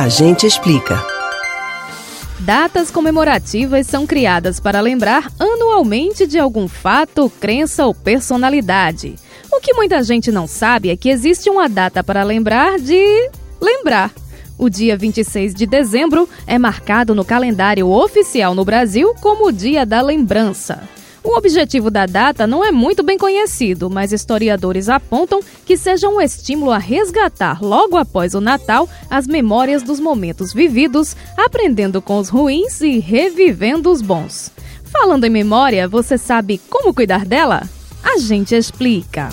[0.00, 0.98] A gente explica.
[2.38, 9.16] Datas comemorativas são criadas para lembrar anualmente de algum fato, crença ou personalidade.
[9.52, 14.10] O que muita gente não sabe é que existe uma data para lembrar de lembrar.
[14.56, 19.84] O dia 26 de dezembro é marcado no calendário oficial no Brasil como o Dia
[19.84, 20.82] da Lembrança.
[21.40, 26.70] Objetivo da data não é muito bem conhecido, mas historiadores apontam que seja um estímulo
[26.70, 32.82] a resgatar, logo após o Natal, as memórias dos momentos vividos, aprendendo com os ruins
[32.82, 34.52] e revivendo os bons.
[34.84, 37.62] Falando em memória, você sabe como cuidar dela?
[38.04, 39.30] A gente explica.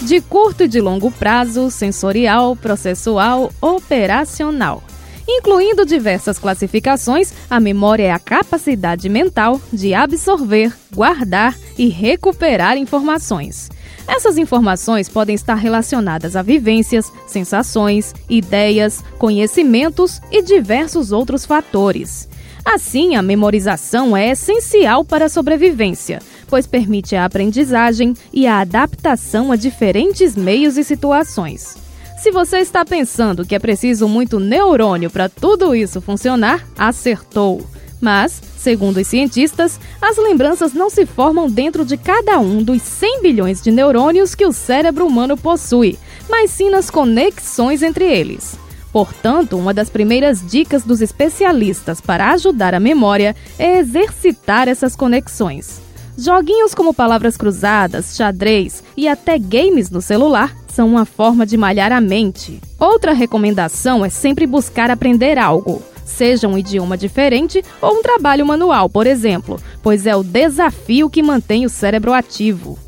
[0.00, 4.82] De curto e de longo prazo, sensorial, processual, operacional.
[5.30, 13.68] Incluindo diversas classificações, a memória é a capacidade mental de absorver, guardar e recuperar informações.
[14.08, 22.26] Essas informações podem estar relacionadas a vivências, sensações, ideias, conhecimentos e diversos outros fatores.
[22.64, 29.52] Assim, a memorização é essencial para a sobrevivência, pois permite a aprendizagem e a adaptação
[29.52, 31.87] a diferentes meios e situações.
[32.20, 37.64] Se você está pensando que é preciso muito neurônio para tudo isso funcionar, acertou.
[38.00, 43.22] Mas, segundo os cientistas, as lembranças não se formam dentro de cada um dos 100
[43.22, 45.96] bilhões de neurônios que o cérebro humano possui,
[46.28, 48.58] mas sim nas conexões entre eles.
[48.92, 55.80] Portanto, uma das primeiras dicas dos especialistas para ajudar a memória é exercitar essas conexões.
[56.16, 61.90] Joguinhos como palavras cruzadas, xadrez e até games no celular são uma forma de malhar
[61.90, 62.60] a mente.
[62.78, 68.88] Outra recomendação é sempre buscar aprender algo, seja um idioma diferente ou um trabalho manual,
[68.88, 72.78] por exemplo, pois é o desafio que mantém o cérebro ativo.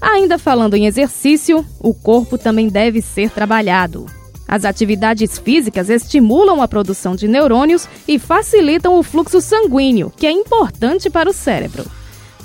[0.00, 4.06] Ainda falando em exercício, o corpo também deve ser trabalhado.
[4.46, 10.30] As atividades físicas estimulam a produção de neurônios e facilitam o fluxo sanguíneo, que é
[10.30, 11.84] importante para o cérebro.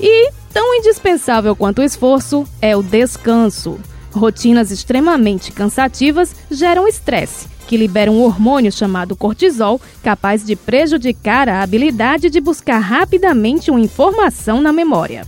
[0.01, 3.79] E, tão indispensável quanto o esforço, é o descanso.
[4.15, 11.61] Rotinas extremamente cansativas geram estresse, que libera um hormônio chamado cortisol, capaz de prejudicar a
[11.61, 15.27] habilidade de buscar rapidamente uma informação na memória.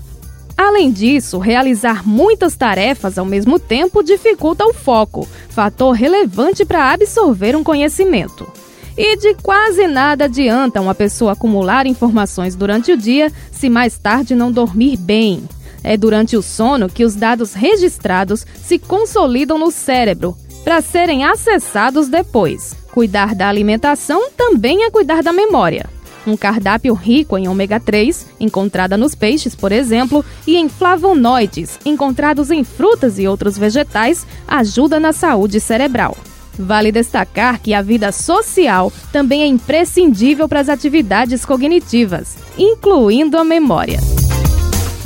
[0.55, 7.57] Além disso, realizar muitas tarefas ao mesmo tempo dificulta o foco, fator relevante para absorver
[7.57, 8.47] um conhecimento.
[8.97, 14.33] E de quase nada adianta uma pessoa acumular informações durante o dia se mais tarde
[14.33, 15.43] não dormir bem.
[15.83, 22.07] É durante o sono que os dados registrados se consolidam no cérebro para serem acessados
[22.07, 22.75] depois.
[22.91, 25.85] Cuidar da alimentação também é cuidar da memória.
[26.25, 32.51] Um cardápio rico em ômega 3, encontrada nos peixes, por exemplo, e em flavonoides, encontrados
[32.51, 36.17] em frutas e outros vegetais, ajuda na saúde cerebral.
[36.59, 43.43] Vale destacar que a vida social também é imprescindível para as atividades cognitivas, incluindo a
[43.43, 43.99] memória.